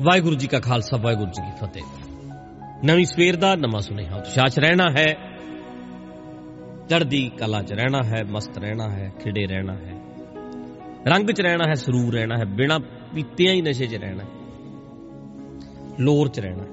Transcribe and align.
ਵਾਹਿਗੁਰੂ 0.00 0.34
ਜੀ 0.34 0.46
ਕਾ 0.46 0.60
ਖਾਲਸਾ, 0.60 0.96
ਵਾਹਿਗੁਰੂ 0.96 1.30
ਜੀ 1.30 1.42
ਕੀ 1.42 1.66
ਫਤਿਹ। 1.66 1.82
ਨਵੀਂ 2.84 3.04
ਸਵੇਰ 3.04 3.36
ਦਾ 3.36 3.54
ਨਵਾਂ 3.54 3.80
ਸੁਨੇਹਾ। 3.80 4.16
ਉਤਸ਼ਾਹ 4.16 4.48
'ਚ 4.48 4.58
ਰਹਿਣਾ 4.58 4.90
ਹੈ, 4.90 5.14
ਚੜ੍ਹਦੀ 6.88 7.30
ਕਲਾ 7.38 7.62
'ਚ 7.62 7.72
ਰਹਿਣਾ 7.72 7.98
ਹੈ, 8.04 8.24
ਮਸਤ 8.24 8.58
ਰਹਿਣਾ 8.58 8.88
ਹੈ, 8.90 9.12
ਖਿੜੇ 9.20 9.46
ਰਹਿਣਾ 9.46 9.72
ਹੈ। 9.72 10.00
ਰੰਗ 11.06 11.30
'ਚ 11.30 11.40
ਰਹਿਣਾ 11.40 11.64
ਹੈ, 11.68 11.74
ਸਰੂਰ 11.74 12.14
ਰਹਿਣਾ 12.14 12.38
ਹੈ, 12.38 12.44
ਬਿਨਾ 12.44 12.78
ਪੀਤਿਆਂ 13.14 13.54
ਹੀ 13.54 13.62
ਨਸ਼ੇ 13.62 13.86
'ਚ 13.86 13.94
ਰਹਿਣਾ 13.94 14.24
ਹੈ। 14.24 14.28
ਲੋਰ 16.00 16.28
'ਚ 16.28 16.40
ਰਹਿਣਾ 16.40 16.62
ਹੈ। 16.62 16.68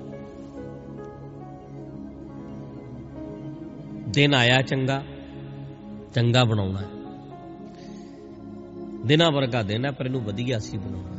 ਦਿਨ 4.09 4.33
ਆਇਆ 4.33 4.61
ਚੰਗਾ 4.61 5.03
ਚੰਗਾ 6.13 6.43
ਬਣਾਉਣਾ 6.43 6.79
ਹੈ। 6.79 6.89
ਦਿਨਾਂ 9.05 9.31
ਵਰਗਾ 9.31 9.63
ਦਿਨ 9.63 9.85
ਹੈ, 9.85 9.91
ਪਰ 9.91 10.05
ਇਹਨੂੰ 10.05 10.21
ਵਧੀਆ 10.21 10.59
ਸੀ 10.59 10.77
ਬਣਾਉਣਾ 10.77 11.09
ਹੈ। 11.09 11.14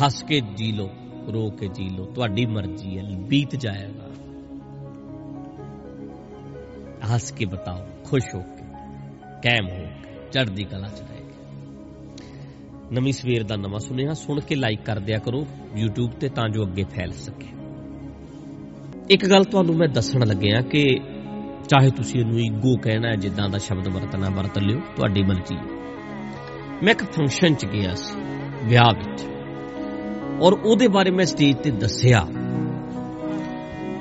ਹੱਸ 0.00 0.22
ਕੇ 0.22 0.40
ਜੀ 0.40 0.72
ਲੋ 0.72 0.90
ਰੋ 1.32 1.50
ਕੇ 1.50 1.68
ਜੀ 1.68 1.88
ਲੋ 1.88 2.04
ਤੁਹਾਡੀ 2.04 2.46
ਮਰਜ਼ੀ 2.46 2.98
ਹੈ, 2.98 3.02
ਬੀਤ 3.16 3.56
ਜਾਏਗਾ। 3.56 4.08
ਹੱਸ 7.14 7.32
ਕੇ 7.32 7.44
ਬਤਾਓ, 7.44 7.86
ਖੁਸ਼ 8.04 8.34
ਹੋ 8.34 8.40
ਕੇ 8.40 8.64
ਕਾਇਮ 9.44 9.68
ਹੋ 9.68 9.84
ਕੇ, 9.84 10.28
ਚੜ੍ਹਦੀ 10.32 10.64
ਕਲਾ 10.64 10.88
ਚ 10.88 11.00
ਰਹਿ 11.00 11.20
ਕੇ। 11.20 11.34
ਨਵੀਂ 12.92 13.12
ਸਵੇਰ 13.12 13.44
ਦਾ 13.44 13.56
ਨਵਾਂ 13.56 13.80
ਸੁਨੇਹਾ 13.80 14.14
ਸੁਣ 14.14 14.40
ਕੇ 14.40 14.54
ਲਾਈਕ 14.54 14.82
ਕਰ 14.82 14.98
ਦਿਆ 14.98 15.18
ਕਰੋ, 15.18 15.46
YouTube 15.82 16.18
ਤੇ 16.20 16.28
ਤਾਂ 16.28 16.48
ਜੋ 16.48 16.64
ਅੱਗੇ 16.64 16.84
ਫੈਲ 16.84 17.12
ਸਕੇ। 17.12 17.46
ਇੱਕ 19.10 19.26
ਗੱਲ 19.30 19.44
ਤੁਹਾਨੂੰ 19.44 19.76
ਮੈਂ 19.76 19.88
ਦੱਸਣ 19.88 20.26
ਲੱਗਿਆ 20.26 20.60
ਕਿ 20.60 21.00
ਚਾਹੇ 21.68 21.90
ਤੁਸੀਂ 21.90 22.20
ਇਹਨੂੰ 22.20 22.40
ਈਗੋ 22.40 22.76
ਕਹਿਣਾ 22.76 23.08
ਹੈ, 23.08 23.16
ਜਿੱਦਾਂ 23.16 23.48
ਦਾ 23.48 23.58
ਸ਼ਬਦ 23.58 23.88
ਵਰਤਣਾ, 23.88 24.30
ਵਰਤ 24.30 24.58
ਲਿਓ, 24.58 24.80
ਤੁਹਾਡੀ 24.96 25.22
ਮਰਜ਼ੀ 25.22 25.56
ਮੈਂ 26.82 26.92
ਇੱਕ 26.92 27.04
ਫੰਕਸ਼ਨ 27.04 27.54
ਚ 27.54 27.66
ਗਿਆ 27.66 27.94
ਸੀ, 27.94 28.20
ਵਿਆਹ 28.64 28.94
ਵਿੱਚ। 28.94 29.31
ਔਰ 30.40 30.52
ਉਹਦੇ 30.52 30.88
ਬਾਰੇ 30.88 31.10
ਮੈਂ 31.10 31.24
ਸਟੇਜ 31.24 31.56
ਤੇ 31.56 31.70
ਦੱਸਿਆ 31.70 32.26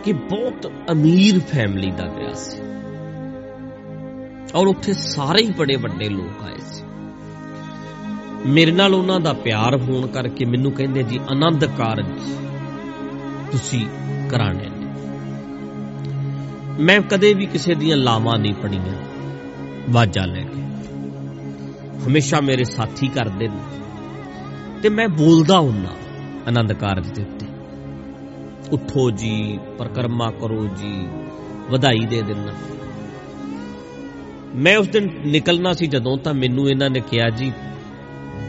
ਕਿ 0.03 0.13
ਬਹੁਤ 0.13 0.71
ਅਮੀਰ 0.91 1.39
ਫੈਮਿਲੀ 1.39 1.91
ਦਾ 1.91 2.05
ਵਿਆਹ 2.05 2.33
ਸੀ। 2.33 2.57
ਔਰ 4.55 4.67
ਉੱਥੇ 4.67 4.93
ਸਾਰੇ 4.93 5.43
ਹੀ 5.43 5.51
ਬੜੇ 5.51 5.75
ਵੱਡੇ 5.75 6.09
ਲੋਕ 6.09 6.43
ਆਏ 6.43 6.57
ਸੀ। 6.59 6.83
ਮੇਰੇ 8.45 8.71
ਨਾਲ 8.71 8.95
ਉਹਨਾਂ 8.95 9.19
ਦਾ 9.19 9.33
ਪਿਆਰ 9.33 9.77
ਹੋਣ 9.77 10.07
ਕਰਕੇ 10.07 10.45
ਮੈਨੂੰ 10.45 10.71
ਕਹਿੰਦੇ, 10.71 11.03
ਜੀ, 11.03 11.19
ਆਨੰਦ 11.29 11.65
ਕਾਰਜ 11.65 12.05
ਤੁਸੀਂ 13.51 13.85
ਕਰਾਣੇ 14.29 14.69
ਨੇ। 14.69 14.85
ਮੈਂ 16.83 17.01
ਕਦੇ 17.01 17.33
ਵੀ 17.33 17.45
ਕਿਸੇ 17.45 17.75
ਦੀਆਂ 17.75 17.97
ਲਾਵਾਂ 17.97 18.39
ਨਹੀਂ 18.39 18.53
ਪੜੀਆਂ 18.53 18.95
ਵਾਜਾਂ 19.89 20.27
ਲੈ 20.27 20.41
ਕੇ। 20.41 20.61
ਹਮੇਸ਼ਾ 22.07 22.41
ਮੇਰੇ 22.41 22.63
ਸਾਥੀ 22.63 23.07
ਕਰਦੇ 23.07 23.47
ਨੇ। 23.47 23.59
ਤੇ 24.83 24.89
ਮੈਂ 24.89 25.07
ਬੋਲਦਾ 25.07 25.59
ਹੁੰਨਾ 25.59 25.89
ਆਨੰਦ 26.47 26.73
ਕਾਰਜ 26.73 27.11
ਦੇ 27.11 27.21
ਉੱਤੇ 27.21 27.45
ਉੱਠੋ 28.71 29.11
ਜੀ, 29.11 29.59
ਪ੍ਰਕਰਮਾ 29.77 30.31
ਕਰੋ 30.31 30.67
ਜੀ, 30.67 31.07
ਵਧਾਈ 31.69 32.05
ਦੇ 32.05 32.21
ਦੇਣਾ 32.21 32.53
ਮੈਂ 34.55 34.77
ਉਸ 34.77 34.87
ਦਿਨ 34.87 35.09
ਨਿਕਲਣਾ 35.25 35.73
ਸੀ 35.73 35.87
ਜਦੋਂ 35.87 36.17
ਤਾਂ 36.17 36.33
ਮੈਨੂੰ 36.33 36.69
ਇਹਨਾਂ 36.69 36.89
ਨੇ 36.89 36.99
ਕਿਹਾ 36.99 37.29
ਜੀ, 37.29 37.51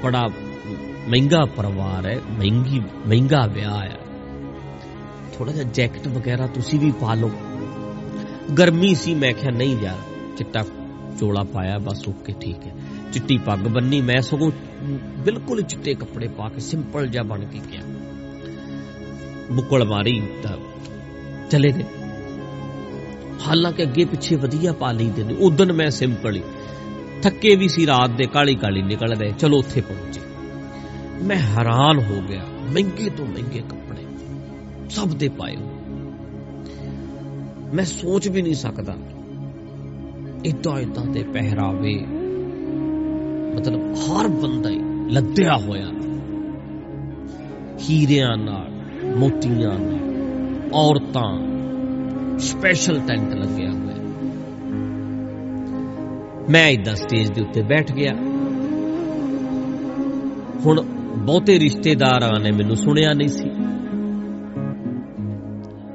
ਬੜਾ 0.03 0.29
ਮਹਿੰਗਾ 1.09 1.45
ਪਰਿਵਾਰ 1.45 2.07
ਹੈ, 2.07 2.21
ਮਹਿੰਗੀ, 2.31 2.83
ਮਹਿੰਗਾ 3.07 3.47
ਵਿਆਹ 3.47 3.81
ਹੈ। 3.81 3.99
ਥੋੜਾ 5.33 5.53
ਜਿਹਾ 5.53 5.65
ਜੈਕਟ 5.65 6.09
ਵਗੈਰਾ 6.09 6.47
ਤੁਸੀਂ 6.47 6.81
ਵੀ 6.81 6.91
ਪਾ 6.91 7.15
ਲਓ। 7.15 7.31
ਗਰਮੀ 8.59 8.95
ਸੀ, 8.95 9.15
ਮੈਂ 9.15 9.33
ਕਿਹਾ 9.33 9.51
ਨਹੀਂ 9.51 9.77
ਯਾਰ, 9.83 9.99
ਚਿੱਟਾ 10.37 10.65
ਚੋਲਾ 11.21 11.43
ਪਾਇਆ, 11.43 11.79
ਬਸ 11.79 12.09
ਓਕੇ, 12.09 12.35
ਠੀਕ 12.41 12.67
ਹੈ। 12.67 12.73
ਚਿੱਟੀ 13.13 13.39
ਪੱਗ 13.39 13.59
ਬੰਨੀ, 13.59 14.01
ਮੈਂ 14.01 14.21
ਸਗੋਂ 14.21 14.51
ਬਿਲਕੁਲ 15.25 15.63
ਚਿੱਟੇ 15.63 15.95
ਕੱਪੜੇ 15.95 16.29
ਪਾ 16.29 16.49
ਕੇ 16.49 16.61
ਸਿੰਪਲ 16.61 17.07
ਜਿਹਾ 17.07 17.23
ਬਣ 17.23 17.45
ਕੇ 17.45 17.61
ਗਿਆ। 17.73 17.81
ਬੁੱਕਲ 19.53 19.85
ਮਾਰੀ 19.85 20.23
ਤਾਂ 20.43 20.57
ਚਲੇ 21.51 21.73
ਗਏ। 21.73 21.85
ਹਾਲਾਂਕਿ 23.49 23.83
ਅੱਗੇ 23.83 24.05
ਪਿੱਛੇ 24.05 24.37
ਵਧੀਆ 24.37 24.73
ਪਾ 24.73 24.93
ਲਈਦੇ 24.93 25.25
ਨੇ 25.25 25.35
ਉਦੋਂ 25.35 25.67
ਮੈਂ 25.67 25.91
ਸਿੰਪਲ 25.91 26.37
ਹੀ। 26.37 26.43
ਥੱਕੇ 27.23 27.57
ਵੀ 27.57 27.69
ਸੀ, 27.69 27.87
ਰਾਤ 27.87 28.11
ਦੇ 28.11 28.27
ਕਾਲੀ 28.27 28.55
ਕਾਲੀ 28.55 28.83
ਨਿਕਲ 28.83 29.15
ਗਏ 29.15 29.33
ਚਲੋ 29.39 29.59
ਉੱਥੇ 29.59 29.81
ਪਹੁੰਚੇ। 29.81 30.21
ਮੈਂ 31.25 31.37
ਹੈਰਾਨ 31.37 31.99
ਹੋ 31.99 32.23
ਗਿਆ। 32.29 32.43
ਮਹਿੰਗੇ 32.73 33.11
ਤੋਂ 33.11 33.27
ਮਹਿੰਗੇ 33.27 33.63
ਕੱਪੜੇ 33.71 34.07
ਸਭ 34.91 35.09
ਦੇ 35.09 35.29
ਪਾਏ 35.29 35.57
ਮੈਂ 37.75 37.85
ਸੋਚ 37.85 38.29
ਵੀ 38.29 38.43
ਨਹੀਂ 38.43 38.55
ਸਕਦਾ। 38.55 38.97
ਇਦਾਂ 40.45 40.81
ਇਦਾਂ 40.81 41.07
ਦੇ 41.07 41.23
ਪਹਿਰਾਵੇ 41.23 42.05
ਮਤਲਬ 43.55 43.95
ਹਰ 43.95 44.29
ਬੰਦਾ 44.29 44.71
ਹੀ 44.71 44.79
ਲੱਦਿਆ 45.11 45.57
ਹੋਇਆ। 45.57 45.87
ਹੀਰਿਆਂ 47.91 48.37
ਨਾਲ, 48.37 48.71
ਮੋਤੀਆਂ 49.17 49.79
ਨਾਲ, 49.79 49.99
ਔਰਤਾਂ 50.73 51.53
ਸਪੈਸ਼ਲ 52.39 53.01
ਟੈਂਟ 53.09 53.35
ਲੱਗਿਆ 53.35 53.71
ਹੋਇਆ। 53.71 53.97
ਮੈਂ 56.51 56.69
ਇਦਾਂ 56.69 56.95
ਸਟੇਜ 56.95 57.31
ਦੇ 57.31 57.41
ਉੱਤੇ 57.41 57.63
ਬੈਠ 57.63 57.93
ਗਿਆ। 57.93 58.13
ਹੁਣ 60.67 60.83
ਬਹੁਤੇ 61.17 61.59
ਰਿਸ਼ਤੇਦਾਰਾਂ 61.59 62.41
ਨੇ 62.41 62.51
ਮੈਨੂੰ 62.51 62.77
ਸੁਣਿਆ 62.77 63.13
ਨਹੀਂ 63.13 63.29
ਸੀ। 63.29 63.51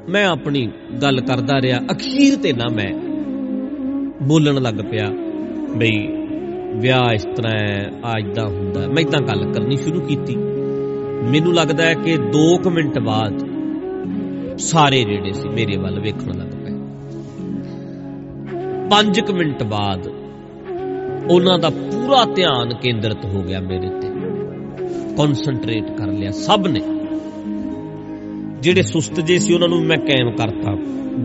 ਮੈਂ 0.08 0.26
ਆਪਣੀ 0.26 0.72
ਗੱਲ 1.02 1.20
ਕਰਦਾ 1.20 1.60
ਰਿਹਾ। 1.60 1.78
ਅਖੀਰ 1.78 2.36
ਤੇ 2.36 2.52
ਨਾ 2.52 2.64
ਮੈਂ 2.74 2.92
ਬੋਲਣ 4.22 4.62
ਲੱਗ 4.62 4.74
ਪਿਆ 4.90 5.10
ਬਈ 5.76 6.17
ਵਿਆਹ 6.76 7.14
ਇਸ 7.14 7.24
ਤਰ੍ਹਾਂ 7.24 7.58
ਹੈ 7.58 7.90
ਆ 8.04 8.18
ਇਦਾਂ 8.18 8.48
ਹੁੰਦਾ 8.48 8.86
ਮੈਂ 8.88 9.02
ਇਦਾਂ 9.02 9.20
ਗੱਲ 9.20 9.52
ਕਰਨੀ 9.52 9.76
ਸ਼ੁਰੂ 9.76 10.00
ਕੀਤੀ। 10.00 10.36
ਮੈਨੂੰ 11.30 11.54
ਲੱਗਦਾ 11.54 11.84
ਹੈ 11.84 11.94
ਕਿ 11.94 12.16
2 12.16 12.70
ਮਿੰਟ 12.70 12.98
ਬਾਅਦ 12.98 13.48
ਸਾਰੇ 14.58 15.04
ਜਿਹੜੇ 15.04 15.32
ਸੀ 15.32 15.48
ਮੇਰੇ 15.48 15.76
ਵੱਲ 15.76 16.00
ਵੇਖਣ 16.00 16.34
ਲੱਗ 16.38 16.48
ਪਏ। 16.48 16.72
5 18.90 19.30
ਮਿੰਟ 19.30 19.62
ਬਾਅਦ 19.62 20.06
ਉਹਨਾਂ 21.30 21.58
ਦਾ 21.58 21.70
ਪੂਰਾ 21.70 22.24
ਧਿਆਨ 22.34 22.74
ਕੇਂਦਰਿਤ 22.74 23.24
ਹੋ 23.24 23.42
ਗਿਆ 23.42 23.60
ਮੇਰੇ 23.60 23.88
ਤੇ। 23.88 24.08
ਕਨਸੈਂਟਰੇਟ 25.18 25.90
ਕਰ 25.90 26.06
ਲਿਆ 26.06 26.30
ਸਭ 26.30 26.66
ਨੇ। 26.66 26.80
ਜਿਹੜੇ 28.60 28.82
ਸੁਸਤ 28.82 29.20
ਜੇ 29.20 29.38
ਸੀ 29.38 29.54
ਉਹਨਾਂ 29.54 29.68
ਨੂੰ 29.68 29.84
ਮੈਂ 29.84 29.96
ਕਾਇਮ 29.96 30.30
ਕਰਤਾ। 30.30 30.76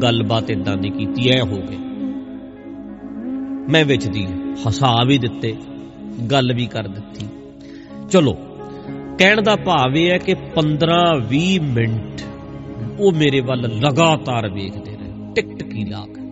ਗੱਲਬਾਤ 0.02 0.52
ਇਦਾਂ 0.52 0.78
ਦੀ 0.78 0.90
ਕੀਤੀ 0.90 1.30
ਐ 1.30 1.42
ਹੋ 1.42 1.58
ਗਈ 1.58 1.93
ਮੈਂ 3.70 3.86
ਵਿੱਚ 3.86 4.08
ਦੀ 4.08 4.28
ਹਸਾ 4.68 5.04
ਵੀ 5.08 5.18
ਦਿੱਤੇ, 5.18 5.56
ਗੱਲ 6.32 6.54
ਵੀ 6.56 6.66
ਕਰ 6.66 6.88
ਦਿੱਤੀ। 6.88 7.28
ਚਲੋ, 8.12 8.38
ਕਹਿਣ 9.18 9.42
ਦਾ 9.42 9.56
ਭਾਵ 9.56 9.98
ਇਹ 9.98 10.12
ਹੈ 10.12 10.18
ਕਿ 10.18 10.36
15-20 10.56 11.60
ਮਿੰਟ 11.60 12.22
ਉਹ 13.00 13.12
ਮੇਰੇ 13.12 13.40
ਵੱਲ 13.40 13.60
ਲਗਾਤਾਰ 13.60 14.50
ਵੇਖਦੇ 14.54 14.92
ਰਹੇ 14.92 15.12
ਟਿਕ 15.36 15.58
ਟਕੀ 15.58 15.86
ਲਾ 15.86 16.06
ਕੇ, 16.06 16.32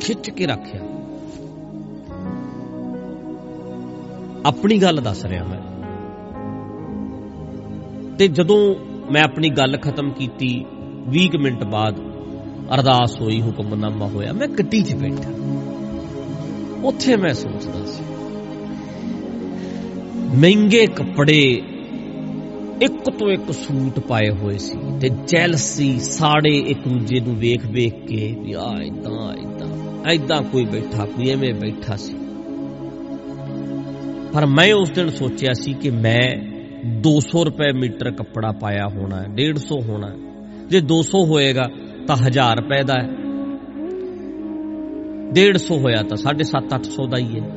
ਖਿੱਚ 0.00 0.30
ਕੇ 0.30 0.46
ਰੱਖਿਆ। 0.46 0.80
ਆਪਣੀ 4.46 4.78
ਗੱਲ 4.78 4.96
ਦੱਸ 4.96 5.24
ਰਿਹਾ 5.24 5.44
ਮੈਂ। 5.44 5.60
ਤੇ 8.18 8.28
ਜਦੋਂ 8.28 8.74
ਮੈਂ 9.12 9.22
ਆਪਣੀ 9.24 9.50
ਗੱਲ 9.50 9.76
ਖਤਮ 9.76 10.10
ਕੀਤੀ 10.10 10.64
20 11.08 11.38
ਮਿੰਟ 11.40 11.64
ਬਾਅਦ 11.64 12.13
ਅਰਦਾਸ 12.74 13.20
ਹੋਈ, 13.20 13.40
ਹੁਕਮਨਾਮਾ 13.40 14.06
ਹੋਇਆ। 14.06 14.32
ਮੈਂ 14.32 14.48
ਗੱਡੀ 14.48 14.80
'ਚ 14.82 14.94
ਬੈਠਾ। 14.94 15.30
ਉੱਥੇ 16.84 17.16
ਮੈਂ 17.16 17.34
ਸੋਚਦਾ 17.34 17.84
ਸੀ, 17.86 18.02
ਮਹਿੰਗੇ 20.36 20.86
ਕੱਪੜੇ 20.86 21.40
ਇੱਕ 22.82 23.10
ਤੋਂ 23.10 23.30
ਇੱਕ 23.30 23.52
ਸੂਟ 23.52 23.98
ਪਾਏ 24.00 24.30
ਹੋਏ 24.30 24.58
ਸੀ 24.58 24.78
ਤੇ 25.00 25.08
ਜੈਲਸੀ, 25.28 25.98
ਸਾੜੇ 26.00 26.54
ਇੱਕ 26.68 26.88
ਦੂਜੇ 26.88 27.20
ਨੂੰ 27.20 27.36
ਵੇਖ 27.36 27.66
ਵੇਖ 27.66 27.94
ਕੇ 28.06 28.34
ਵੀ 28.40 28.52
ਆ 28.52 28.72
ਇਦਾਂ 28.82 29.32
ਇਦਾਂ 29.34 29.68
ਐਦਾਂ 30.10 30.42
ਕੋਈ 30.42 30.64
ਬੈਠਾ, 30.64 31.04
ਕੋਈ 31.06 31.30
ਐਵੇਂ 31.30 31.52
ਬੈਠਾ 31.54 31.96
ਸੀ। 31.96 32.14
ਪਰ 34.32 34.46
ਮੈਂ 34.46 34.72
ਉਸ 34.74 34.90
ਦਿਨ 34.90 35.08
ਸੋਚਿਆ 35.10 35.52
ਸੀ 35.52 35.72
ਕਿ 35.72 35.90
ਮੈਂ 35.90 36.22
200 37.00 37.44
ਰੁਪਏ 37.44 37.72
ਮੀਟਰ 37.72 38.10
ਕੱਪੜਾ 38.10 38.52
ਪਾਇਆ 38.52 38.88
ਹੋਣਾ 38.88 39.20
ਹੈ 39.22 39.28
150 39.28 39.80
ਹੋਣਾ। 39.82 40.08
ਹੈ 40.08 40.14
ਜੇ 40.68 40.80
200 40.80 41.24
ਹੋਏਗਾ 41.24 41.68
ਤਾਂ 42.06 42.16
1000 42.16 42.56
ਰੁਪਏ 42.56 42.82
ਦਾ 42.82 42.94
ਹੈ 42.94 43.08
150 45.32 45.78
ਹੋਇਆ 45.78 46.02
ਤਾਂ 46.02 46.16
7.5 46.16 46.74
800 46.74 47.06
ਦਾ 47.06 47.18
ਹੀ 47.18 47.40
ਹੈ। 47.40 47.48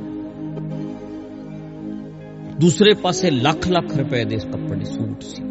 ਦੂਸਰੇ 2.59 2.93
ਪਾਸੇ 2.93 3.31
ਲੱਖ 3.31 3.67
ਲੱਖ 3.67 3.97
ਰੁਪਏ 3.97 4.25
ਦੇ 4.25 4.37
ਕੱਪੜੇ, 4.37 4.83
ਸੂਟ 4.83 5.21
ਸੀ। 5.21 5.43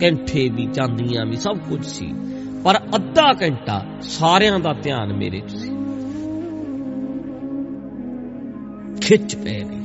ਕੈਂਠੇ 0.00 0.48
ਵੀ, 0.48 0.66
ਚਾਂਦੀਆਂ 0.66 1.26
ਵੀ, 1.26 1.36
ਸਭ 1.36 1.58
ਕੁਝ 1.58 1.84
ਸੀ। 1.84 2.14
ਪਰ 2.64 2.76
ਅੱਧਾ 2.76 3.32
ਘੰਟਾ 3.42 3.84
ਸਾਰਿਆਂ 4.00 4.58
ਦਾ 4.58 4.72
ਧਿਆਨ 4.82 5.12
ਮੇਰੇ 5.12 5.40
'ਚ 5.40 5.56
ਸੀ। 5.56 5.70
ਖਿੱਚ 9.00 9.36
ਪੈ 9.36 9.58
ਗਈ 9.58 9.82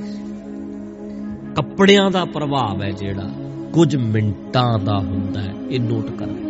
ਕੱਪੜਿਆਂ 1.55 2.11
ਦਾ 2.11 2.25
ਪ੍ਰਭਾਵ 2.25 2.83
ਹੈ 2.83 2.89
ਜਿਹੜਾ, 2.89 3.29
ਕੁਝ 3.73 3.95
ਮਿੰਟਾਂ 3.95 4.79
ਦਾ 4.79 4.97
ਹੁੰਦਾ 4.97 5.41
ਹੈ, 5.41 5.53
ਇਹ 5.71 5.79
ਨੋਟ 5.79 6.11
ਕਰਨਾ 6.11 6.46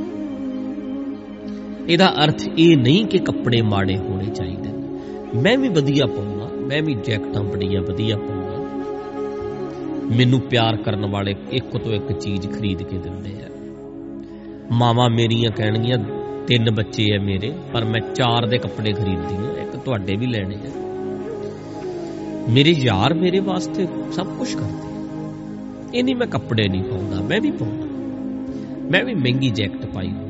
ਇਹਦਾ 1.88 2.14
ਅਰਥ 2.24 2.42
ਇਹ 2.58 2.78
ਨਹੀਂ 2.78 3.06
ਕਿ 3.06 3.18
ਕੱਪੜੇ 3.18 3.62
ਮਾੜੇ 3.62 3.98
ਹੋਣੇ 3.98 4.26
ਚਾਹੀਦੇ। 4.26 4.70
ਮੈਂ 5.42 5.58
ਵੀ 5.58 5.70
ਵਧੀਆ 5.70 6.06
ਪਾਉਂਦਾ, 6.06 6.50
ਮੈਂ 6.68 6.82
ਵੀ 6.82 6.94
ਜੈਕਟਾਂ 6.94 7.44
ਬੜੀਆਂ 7.44 7.82
ਵਧੀਆ 7.82 8.18
ਪਾਉਂਦਾ। 8.18 8.58
ਮੈਨੂੰ 10.16 10.40
ਪਿਆਰ 10.40 10.78
ਕਰਨ 10.78 11.06
ਵਾਲੇ 11.06 11.36
ਇੱਕ 11.52 11.78
ਤੋਂ 11.78 11.92
ਇੱਕ 11.92 12.12
ਚੀਜ਼ 12.12 12.48
ਖਰੀਦ 12.48 12.84
ਕੇ 12.84 12.98
ਦਿੰਦੇ 12.98 13.30
ਆ। 13.30 13.50
ਮਾਵਾ 14.72 15.08
ਮੇਰੀਆਂ 15.08 15.52
ਕਹਿਣਗੀਆਂ, 15.52 15.98
ਤਿੰਨ 16.48 16.72
ਬੱਚੇ 16.76 17.16
ਆ 17.16 17.20
ਮੇਰੇ, 17.22 17.54
ਪਰ 17.74 17.86
ਮੈਂ 17.86 18.14
ਚਾਰ 18.14 18.46
ਦੇ 18.46 18.58
ਕੱਪੜੇ 18.58 18.92
ਖਰੀਦਦੀ 18.92 19.36
ਆ, 19.36 19.62
ਇੱਕ 19.62 19.76
ਤੁਹਾਡੇ 19.76 20.16
ਵੀ 20.16 20.28
ਲੈਣੇ 20.28 20.56
ਆ। 20.56 20.72
ਮੇਰੇ 22.50 22.70
ਯਾਰ 22.70 23.14
ਮੇਰੇ 23.14 23.40
ਵਾਸਤੇ 23.40 23.88
ਸਭ 24.12 24.28
ਕੁਝ 24.28 24.54
ਕਰਦੇ 24.56 24.88
ਆ। 24.88 25.04
ਇਹ 25.94 26.04
ਨਹੀਂ 26.04 26.16
ਮੈਂ 26.16 26.28
ਕੱਪੜੇ 26.28 26.68
ਨਹੀਂ 26.68 26.84
ਪਾਉਂਦਾ, 26.84 27.22
ਮੈਂ 27.22 27.42
ਵੀ 27.42 27.52
ਪਾਉਂਦਾ। 27.52 27.88
ਮੈਂ 28.92 29.04
ਵੀ 29.04 29.14
ਮਹਿੰਗੀ 29.14 29.50
ਜੈਕਟ 29.50 29.86
ਪਾਈ 29.86 30.08
ਹੁੰਦੀ 30.08 30.22
ਹੈ 30.22 30.27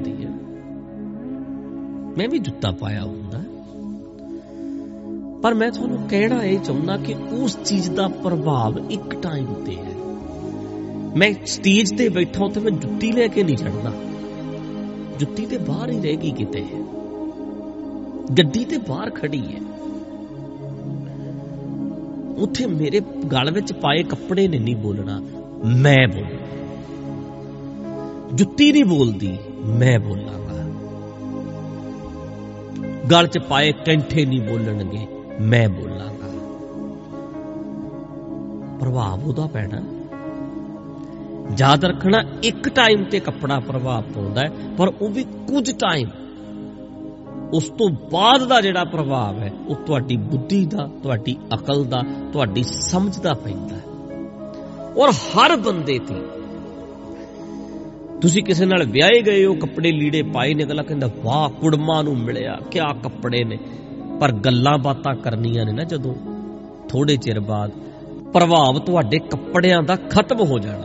ਮੈਂ 2.17 2.27
ਵੀ 2.29 2.39
ਜੁੱਤਾ 2.39 2.71
ਪਾਇਆ 2.71 3.03
ਹੁੰਦਾ। 3.03 3.39
ਪਰ 5.41 5.53
ਮੈਂ 5.53 5.71
ਤੁਹਾਨੂੰ 5.71 5.97
ਕਹਿਣਾ 6.09 6.43
ਇਹ 6.43 6.59
ਚਾਹੁੰਦਾ 6.59 6.97
ਕਿ 6.97 7.15
ਉਸ 7.31 7.57
ਚੀਜ਼ 7.65 7.91
ਦਾ 7.91 8.07
ਪ੍ਰਭਾਵ 8.07 8.91
ਇੱਕ 8.91 9.15
ਟਾਈਮ 9.15 9.53
ਤੇ 9.53 9.75
ਹੈ। 9.75 9.93
ਮੈਂ 11.17 11.33
ਸਟੇਜ 11.45 11.97
ਤੇ 11.97 12.09
ਬੈਠਾ 12.09 12.45
ਉੱਥੇ 12.45 12.59
ਮੈਂ 12.59 12.71
ਜੁੱਤੀ 12.71 13.11
ਲੈ 13.11 13.27
ਕੇ 13.27 13.43
ਨਹੀਂ 13.43 13.57
ਚੜਦਾ 13.57 13.91
ਜੁੱਤੀ 15.19 15.45
ਤੇ 15.45 15.57
ਬਾਹਰ 15.57 15.89
ਹੀ 15.89 16.01
ਰਹੇਗੀ 16.01 16.31
ਕਿਤੇ। 16.31 16.65
ਗੱਡੀ 18.37 18.65
ਤੇ 18.65 18.77
ਬਾਹਰ 18.77 19.09
ਖੜੀ 19.09 19.41
ਹੈ। 19.41 19.61
ਉੱਥੇ 22.37 22.65
ਮੇਰੇ 22.65 23.01
ਗਲ 23.31 23.51
ਵਿੱਚ 23.51 23.73
ਪਾਏ 23.73 24.03
ਕੱਪੜੇ 24.03 24.47
ਨੇ 24.47 24.59
ਨਹੀਂ 24.59 24.75
ਬੋਲਣਾ, 24.75 25.21
ਮੈਂ 25.65 26.07
ਬੋਲਣਾ 26.07 26.45
ਜੁੱਤੀ 28.33 28.71
ਨਹੀਂ 28.71 28.85
ਬੋਲਦੀ, 28.85 29.37
ਮੈਂ 29.65 29.99
ਬੋਲਾਂਗਾ 29.99 30.46
ਗਲ 33.11 33.27
'ਚ 33.27 33.37
ਪਾਏ 33.37 33.71
ਕੈਂਠੇ 33.71 34.25
ਨਹੀਂ 34.25 34.41
ਬੋਲਣਗੇ, 34.41 35.07
ਮੈਂ 35.41 35.69
ਬੋਲਾਂਗਾ। 35.69 36.27
ਪ੍ਰਭਾਵ 38.79 39.23
ਉਹਦਾ 39.23 39.47
ਪੈਣਾ। 39.47 39.81
ਯਾਦ 41.57 41.85
ਰੱਖਣਾ, 41.85 42.23
ਇੱਕ 42.43 42.69
ਟਾਈਮ 42.69 43.03
ਤੇ 43.03 43.19
ਕੱਪੜਾ 43.19 43.59
ਪ੍ਰਭਾਵ 43.59 44.03
ਪਾਉਂਦਾ 44.03 44.41
ਹੈ, 44.41 44.51
ਪਰ 44.77 44.93
ਉਹ 45.01 45.09
ਵੀ 45.09 45.23
ਕੁਝ 45.23 45.71
ਟਾਈਮ 45.71 46.09
ਉਸ 47.53 47.69
ਤੋਂ 47.69 47.89
ਬਾਅਦ 48.11 48.47
ਦਾ 48.47 48.61
ਜਿਹੜਾ 48.61 48.83
ਪ੍ਰਭਾਵ 48.83 49.39
ਹੈ, 49.39 49.51
ਉਹ 49.67 49.75
ਤੁਹਾਡੀ 49.75 50.17
ਬੁੱਧੀ 50.17 50.65
ਦਾ, 50.65 50.89
ਤੁਹਾਡੀ 51.03 51.37
ਅਕਲ 51.53 51.85
ਦਾ, 51.85 52.03
ਤੁਹਾਡੀ 52.33 52.63
ਸਮਝ 52.63 53.17
ਦਾ 53.17 53.33
ਪੈਂਦਾ 53.33 53.75
ਹੈ। 53.75 53.81
ਔਰ 54.97 55.09
ਹਰ 55.09 55.55
ਬੰਦੇ 55.55 55.99
ਤੇ 55.99 56.15
ਤੁਸੀਂ 58.21 58.43
ਕਿਸੇ 58.43 58.65
ਨਾਲ 58.65 58.83
ਵਿਆਹੇ 58.83 59.21
ਗਏ 59.21 59.45
ਹੋ, 59.45 59.53
ਕੱਪੜੇ 59.53 59.91
ਲੀੜੇ 59.91 60.21
ਪਾਏ 60.21 60.53
ਨੇ, 60.53 60.63
ਅਗਲਾ 60.63 60.83
ਕਹਿੰਦਾ, 60.83 61.09
ਵਾਹ, 61.23 61.49
ਕੁੜਮਾ 61.49 62.01
ਨੂੰ 62.01 62.17
ਮਿਲਿਆ, 62.17 62.59
ਕਿਆ 62.71 62.85
ਕੱਪੜੇ 63.03 63.43
ਨੇ। 63.43 63.57
ਪਰ 64.19 64.31
ਗੱਲਾਂ 64.31 64.77
ਬਾਤਾਂ 64.77 65.15
ਕਰਨੀਆਂ 65.15 65.65
ਨੇ 65.65 65.71
ਨਾ 65.71 65.83
ਜਦੋਂ 65.83 66.15
ਥੋੜੇ 66.89 67.17
ਚਿਰ 67.17 67.39
ਬਾਅਦ, 67.39 67.71
ਪ੍ਰਭਾਵ 68.33 68.79
ਤੁਹਾਡੇ 68.79 69.19
ਕੱਪੜਿਆਂ 69.19 69.83
ਦਾ 69.83 69.95
ਖਤਮ 69.95 70.39
ਹੋ 70.39 70.59
ਜਾਣਾ। 70.59 70.83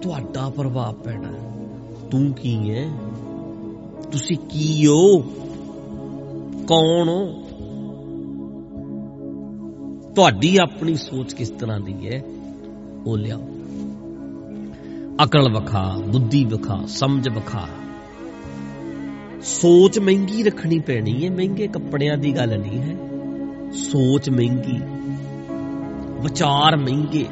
ਤੁਹਾਡਾ 0.00 0.50
ਪ੍ਰਭਾਵ 0.50 0.94
ਪੈਣਾ। 0.94 1.32
ਤੂੰ 2.10 2.32
ਕੀ 2.32 2.70
ਹੈ 2.70 2.88
ਤੁਸੀਂ 4.12 4.36
ਕੀ 4.36 4.86
ਹੋ? 4.86 5.18
ਕੌਣ 6.66 7.08
ਹੋ? 7.08 7.42
ਤੁਹਾਡੀ 10.14 10.56
ਆਪਣੀ 10.56 10.94
ਸੋਚ 10.94 11.34
ਕਿਸ 11.34 11.50
ਤਰ੍ਹਾਂ 11.50 11.80
ਦੀ 11.80 12.08
ਹੈ 12.08 12.22
ਉਹ 13.06 13.18
ਲਿਆਓ। 13.18 13.48
ਅਕਲ 15.24 15.60
ਵਿਖਾ, 15.60 15.98
ਬੁੱਧੀ 16.08 16.44
ਵਿਖਾ, 16.44 16.82
ਸਮਝ 16.86 17.28
ਵਿਖਾ। 17.28 17.68
ਸੋਚ 19.42 19.98
ਮਹਿੰਗੀ 19.98 20.42
ਰੱਖਣੀ 20.42 20.78
ਪੈਣੀ 20.78 21.24
ਹੈ 21.24 21.30
ਮਹਿੰਗੇ 21.30 21.66
ਕੱਪੜਿਆਂ 21.66 22.16
ਦੀ 22.16 22.36
ਗੱਲ 22.36 22.58
ਨਹੀਂ 22.60 22.78
ਹੈ। 22.78 22.96
ਸੋਚ 23.72 24.30
ਮਹਿੰਗੀ, 24.30 24.80
ਵਿਚਾਰ 26.22 26.76
ਮਹਿੰਗੇ। 26.76 27.26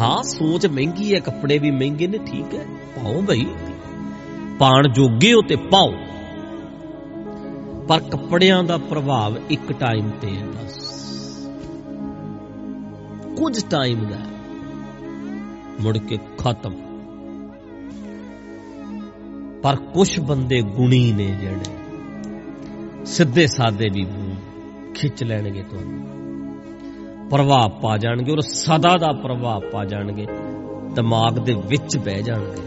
ਹਾਂ, 0.00 0.22
ਸੋਚ 0.22 0.66
ਮਹਿੰਗੀ 0.66 1.14
ਹੈ 1.14 1.20
ਕੱਪੜੇ 1.20 1.58
ਵੀ 1.58 1.70
ਮਹਿੰਗੇ 1.70 2.06
ਨੇ, 2.06 2.18
ਠੀਕ 2.18 2.54
ਹੈ, 2.54 2.64
ਪਾਓ 2.96 3.22
ਭਾਈ 3.22 3.46
ਪਾਣ 4.58 4.88
ਜੋਗੇ 4.88 5.32
ਹੋ 5.32 5.42
ਤੇ 5.42 5.56
ਪਾਓ। 5.56 5.92
ਪਰ 7.88 8.00
ਕੱਪੜਿਆਂ 8.00 8.64
ਦਾ 8.64 8.76
ਪ੍ਰਭਾਵ 8.76 9.34
ਇੱਕ 9.50 9.72
ਟਾਈਮ 9.72 10.10
ਤੇ 10.10 10.36
ਹੈ 10.36 10.46
ਬਸ। 10.46 10.88
ਕੁਝ 13.36 13.64
ਟਾਈਮ 13.64 14.04
ਦਾ। 14.04 14.37
ਮੁੜ 15.80 15.98
ਕੇ 15.98 16.18
ਖਤਮ। 16.38 16.74
ਪਰ 19.62 19.76
ਕੁਝ 19.76 20.20
ਬੰਦੇ 20.20 20.62
ਗੁਣੀ 20.62 21.12
ਨੇ 21.12 21.26
ਜਿਹੜੇ। 21.26 21.76
ਸਿੱਧੇ 23.06 23.46
ਸਾਦੇ 23.46 23.88
ਵੀ 23.92 24.06
ਖਿੱਚ 24.94 25.24
ਲੈਣਗੇ 25.24 25.62
ਤੁਹਾਨੂੰ। 25.62 26.18
ਪ੍ਰਭਾਵ 27.30 27.70
ਪਾ 27.80 27.96
ਜਾਣਗੇ 27.96 28.32
ਔਰ 28.32 28.40
ਸਦਾ 28.40 28.96
ਦਾ 28.96 29.12
ਪ੍ਰਭਾਵ 29.12 29.60
ਪਾ 29.72 29.84
ਜਾਣਗੇ। 29.84 30.26
ਦਿਮਾਗ 30.94 31.38
ਦੇ 31.38 31.54
ਵਿੱਚ 31.54 31.96
ਬਹਿ 31.96 32.22
ਜਾਣਗੇ। 32.22 32.62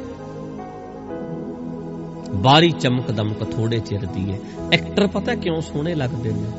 ਬਾਰੀ 2.36 2.72
ਚਮਕ 2.72 3.12
ਦਮਕ 3.12 3.44
ਥੋੜੇ 3.44 3.80
ਚਿਰ 3.80 4.06
ਦੀ 4.06 4.32
ਹੈ 4.32 4.40
ਐਕਟਰ 4.74 5.08
ਪਤਾ 5.08 5.36
ਕਿਉਂ 5.36 5.62
ਸੋਹਣੇ 5.62 5.96
ਲੱਗਦੇ 5.96 6.32
ਨੇ? 6.34 6.52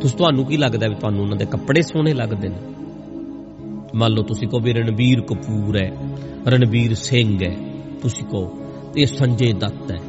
ਤੁਸੀਂ 0.00 0.18
ਤੁਹਾਨੂੰ 0.18 0.44
ਕੀ 0.44 0.56
ਲੱਗਦਾ 0.56 0.88
ਵੀ 0.88 0.94
ਤੁਹਾਨੂੰ 0.94 1.22
ਉਹਨਾਂ 1.22 1.36
ਦੇ 1.36 1.46
ਕੱਪੜੇ 1.46 1.82
ਸੋਹਣੇ 1.82 2.14
ਲੱਗਦੇ 2.14 2.48
ਨੇ? 2.48 2.58
ਮੰਨ 3.94 4.12
ਲਓ 4.12 4.22
ਤੁਸੀਂ 4.22 4.48
ਕਹੋ 4.48 4.60
ਵੀ 4.60 4.72
ਰਣਬੀਰ 4.72 5.20
ਕਪੂਰ 5.20 5.76
ਹੈ, 5.76 5.92
ਰਣਬੀਰ 6.48 6.94
ਸਿੰਘ 6.94 7.44
ਹੈ, 7.44 7.56
ਤੁਸੀਂ 8.02 8.24
ਕਹੋ 8.24 8.58
ਇਹ 8.96 9.06
ਸੰਜੇ 9.06 9.52
ਦੱਤ 9.52 9.92
ਹੈ। 9.92 10.00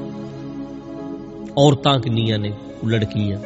ਔਰਤਾਂ 1.58 2.00
ਕਿੰਨੀਆਂ 2.00 2.40
ਨੇ 2.40 2.54
ਲੜਕੀਆਂ। 2.88 3.40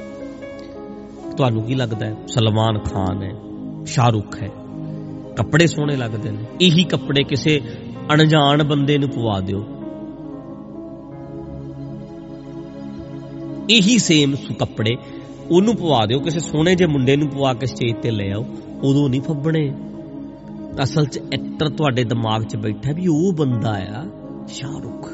ਤੁਹਾਨੂੰ 1.35 1.63
ਕੀ 1.63 1.75
ਲੱਗਦਾ 1.75 2.05
ਹੈ? 2.05 2.15
ਸਲਮਾਨ 2.27 2.79
ਖਾਨ 2.79 3.23
ਹੈ, 3.23 3.31
ਸ਼ਾਹਰੁਖ 3.85 4.43
ਹੈ। 4.43 4.49
ਕੱਪੜੇ 5.35 5.67
ਸੋਹਣੇ 5.67 5.95
ਲੱਗਦੇ 5.95 6.31
ਨੇ, 6.31 6.43
ਇਹੀ 6.61 6.83
ਕੱਪੜੇ 6.83 7.23
ਕਿਸੇ 7.23 7.61
ਅਣਜਾਣ 8.13 8.63
ਬੰਦੇ 8.63 8.97
ਨੂੰ 8.97 9.09
ਪਵਾ 9.09 9.39
ਦਿਓ। 9.39 9.65
ਇਹੀ 13.69 13.97
ਸੇਮ 13.97 14.35
ਕੱਪੜੇ, 14.59 14.95
ਉਹਨੂੰ 15.51 15.75
ਪਵਾ 15.75 16.05
ਦਿਓ, 16.05 16.19
ਕਿਸੇ 16.19 16.39
ਸੋਹਣੇ 16.39 16.75
ਜਿਹੇ 16.75 16.89
ਮੁੰਡੇ 16.89 17.15
ਨੂੰ 17.15 17.27
ਪਵਾ 17.27 17.53
ਕੇ 17.53 17.65
ਸਟੇਜ 17.65 17.95
ਤੇ 18.01 18.11
ਲੈ 18.11 18.31
ਆਓ, 18.31 18.45
ਉਦੋਂ 18.83 19.09
ਨਹੀਂ 19.09 19.21
ਫੱਬਣੇ। 19.21 19.71
ਅਸਲ 20.83 21.05
'ਚ 21.05 21.19
ਐਕਟਰ 21.33 21.69
ਤੁਹਾਡੇ 21.69 22.03
ਦਿਮਾਗ 22.03 22.43
'ਚ 22.43 22.55
ਬੈਠਾ 22.55 22.91
ਵੀ 22.93 23.07
ਉਹ 23.07 23.33
ਬੰਦਾ 23.33 23.71
ਆ 23.71 24.03
ਸ਼ਾਹਰੁਖ। 24.47 25.09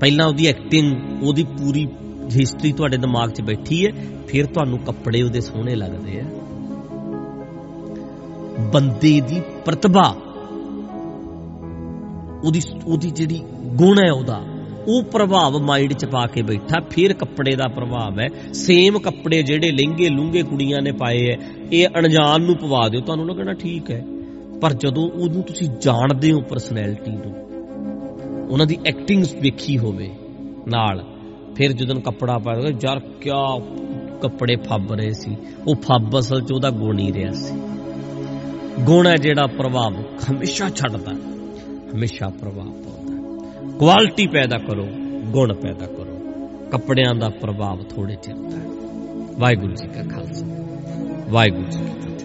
ਪਹਿਲਾਂ 0.00 0.26
ਉਹਦੀ 0.26 0.46
ਐਕਟਿੰਗ 0.46 1.22
ਉਹਦੀ 1.22 1.44
ਪੂਰੀ 1.58 1.86
ਹਿਸਟਰੀ 2.36 2.72
ਤੁਹਾਡੇ 2.72 2.96
ਦਿਮਾਗ 2.96 3.30
'ਚ 3.30 3.40
ਬੈਠੀ 3.40 3.86
ਹੈ, 3.86 3.92
ਫਿਰ 4.28 4.46
ਤੁਹਾਨੂੰ 4.46 4.78
ਕੱਪੜੇ 4.78 5.22
ਉਹਦੇ 5.22 5.40
ਸੋਹਣੇ 5.40 5.74
ਲੱਗਦੇ 5.74 6.20
ਆ। 6.20 6.24
ਬੰਦੇ 8.72 9.20
ਦੀ 9.20 9.40
ਪ੍ਰਤਿਭਾ, 9.64 10.14
ਉਹਦੀ 12.44 12.60
ਉਹਦੀ 12.86 13.10
ਜਿਹੜੀ 13.10 13.40
ਗੁਣ 13.74 13.98
ਹੈ 13.98 14.12
ਉਹਦਾ। 14.12 14.42
ਉਹ 14.88 15.02
ਪ੍ਰਭਾਵ 15.02 15.58
ਮਾਈਂਡ 15.58 15.92
'ਚ 15.92 16.04
ਪਾ 16.04 16.26
ਕੇ 16.26 16.42
ਬੈਠਾ, 16.42 16.80
ਫਿਰ 16.90 17.12
ਕੱਪੜੇ 17.12 17.56
ਦਾ 17.56 17.68
ਪ੍ਰਭਾਵ 17.68 18.20
ਹੈ। 18.20 18.28
ਸੇਮ 18.52 18.98
ਕੱਪੜੇ 18.98 19.42
ਜਿਹੜੇ 19.42 19.70
ਲਹਿੰਗੇ 19.70 20.08
ਲੁੰਗੇ 20.08 20.42
ਕੁੜੀਆਂ 20.42 20.82
ਨੇ 20.82 20.92
ਪਾਏ 20.92 21.26
ਐ, 21.28 21.36
ਇਹ 21.72 21.88
ਅਣਜਾਣ 21.98 22.40
ਨੂੰ 22.40 22.56
ਪਵਾ 22.56 22.88
ਦਿਓ, 22.88 23.00
ਤੁਹਾਨੂੰ 23.00 23.28
ਲੱਗਣਾ 23.28 23.52
ਠੀਕ 23.52 23.90
ਹੈ। 23.90 24.04
ਪਰ 24.60 24.72
ਜਦੋਂ 24.72 25.10
ਉਹਨੂੰ 25.10 25.42
ਤੁਸੀਂ 25.42 25.68
ਜਾਣਦੇ 25.82 26.32
ਹੋ 26.32 26.40
ਪਰਸਨੈਲਿਟੀ 26.40 27.10
ਨੂੰ, 27.10 27.34
ਉਹਨਾਂ 28.50 28.66
ਦੀ 28.66 28.78
ਐਕਟਿੰਗ 28.86 29.24
ਵੇਖੀ 29.40 29.78
ਹੋਵੇ 29.78 30.10
ਨਾਲ, 30.68 31.04
ਫਿਰ 31.56 31.72
ਜਦੋਂ 31.72 32.00
ਕੱਪੜਾ 32.00 32.38
ਪਾਇਆ 32.38 32.72
ਯਾਰ 32.80 32.98
ਕਿਆ 32.98 33.58
ਕੱਪੜੇ 34.22 34.56
ਫੱਬ 34.56 34.92
ਰਹੇ 34.92 35.10
ਸੀ, 35.10 35.36
ਉਹ 35.66 35.74
ਫੱਬ 35.74 36.18
ਅਸਲ 36.18 36.40
'ਚ 36.40 36.52
ਉਹਦਾ 36.52 36.70
ਗੁਣ 36.70 36.98
ਹੀ 36.98 37.12
ਰਿਹਾ 37.12 37.32
ਸੀ। 37.32 37.60
ਗੁਣ 38.80 39.06
ਹੈ 39.06 39.16
ਜਿਹੜਾ 39.16 39.46
ਪ੍ਰਭਾਵ 39.46 39.94
ਹਮੇਸ਼ਾ 40.30 40.68
ਛੱਡਦਾ, 40.68 41.12
ਹਮੇਸ਼ਾ 41.94 42.28
ਪ੍ਰਭਾਵ 42.28 42.70
ਪਾਉਂਦਾ। 42.70 42.97
ਕੁਆਲਿਟੀ 43.78 44.26
ਪੈਦਾ 44.26 44.58
ਕਰੋ, 44.58 44.86
ਗੁਣ 45.24 45.54
ਪੈਦਾ 45.54 45.86
ਕਰੋ। 45.86 46.18
ਕੱਪੜਿਆਂ 46.70 47.14
ਦਾ 47.14 47.28
ਪ੍ਰਭਾਵ 47.28 47.82
ਥੋੜੇ 47.82 48.14
ਚਿਰ 48.14 48.34
ਦਾ 48.34 48.56
ਵਾਹਿਗੁਰੂ 49.38 49.74
ਜੀ 49.74 49.88
ਕਾ 49.88 50.02
ਖਾਲਸਾ। 50.02 50.46
ਵਾਹਿਗੁਰੂ 51.30 51.64
ਜੀ 51.64 51.78
ਕੀ 51.78 52.00
ਫਤਿਹ। 52.00 52.17